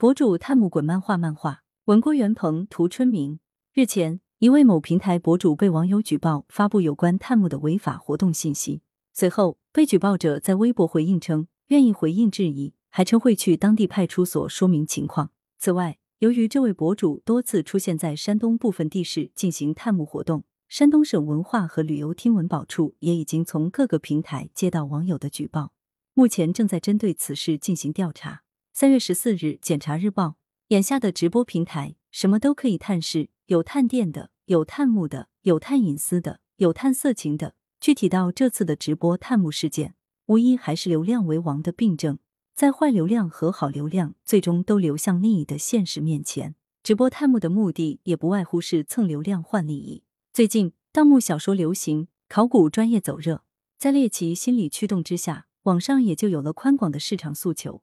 [0.00, 3.38] 博主探木滚漫画漫画，文郭元鹏，图春明。
[3.74, 8.80] 日前，一位某平台博主被网友举报发布有关探木的违法活动信息。
[9.12, 15.32] 随后，被举报者在微博回应称，愿意回应质疑，还称会去当地派出所说明情况。
[15.58, 25.74] 此外，由于这位博主多次出现在山东部分地市进行探墓活动，山东省文化和旅游厅文保处也已经从各个平台接到网友的举报，
[26.14, 28.44] 目前正在针对此事进行调查。
[28.72, 30.36] 三月十四日，检察日报，
[30.68, 37.54] 眼下的直播平台什么都可以探视，有探店的，有探墓的，有探隐私的，有探色情的。
[37.80, 39.94] 具体到这次的直播探墓事件，
[40.26, 42.18] 无疑还是流量为王的病症。
[42.54, 50.04] 在坏流量和好流量最终都流向利益的现实面前，直播探墓的目的也不外乎是蹭流量换利益。
[50.32, 53.42] 最近盗墓小说流行，考古专业走热，
[53.76, 57.82] 在猎奇心理驱动之下，网上也就有了宽广的市场诉求。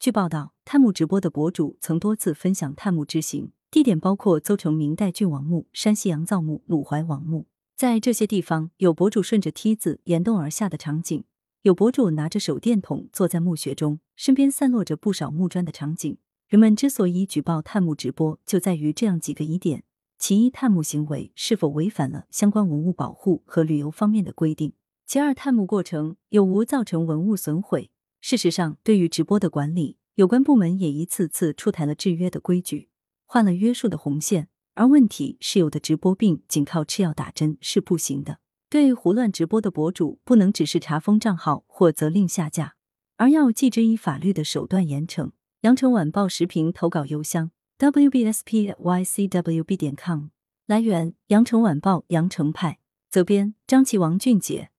[0.00, 7.48] 据报道，探墓直播的博主曾多次分享探墓之行，地点包括邹城明代郡王墓、山西杨造墓、鲁怀王墓。
[7.76, 11.24] 在这些地方，有博主顺着梯子沿洞而下的场景，
[11.62, 16.16] 有博主拿着手电筒坐在墓穴中，身边散落着不少木砖的场景。
[16.46, 19.82] 人们之所以举报探墓直播，就在于这样几个疑点：
[20.16, 24.70] 其一，探墓行为是否违反了相关文物保护和旅游方面的规定；
[25.04, 27.90] 其二，探墓过程有无造成文物损毁。
[28.20, 32.88] 事实上，对于直播的管理，有关部门也一次次出台了制约的规矩，
[33.24, 34.48] 换了约束的红线。
[34.74, 38.38] 而问题是，有的直播病仅靠吃药打针是不行的。
[38.68, 42.74] 对胡乱直播的博主，不能只是查封账号或责令下架，
[43.16, 45.30] 而要继之以法律的手段严惩。
[45.62, 50.26] 羊城晚报时评投稿邮箱：wbspycwb 点 com。
[50.66, 52.78] 来源：羊城晚报羊城派。
[53.10, 54.70] 责编：张琪、王俊杰。